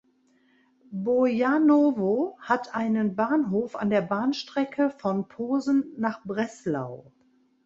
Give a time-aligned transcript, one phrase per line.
[0.89, 7.11] Bojanowo hat einen Bahnhof an der Bahnstrecke von Posen nach Breslau.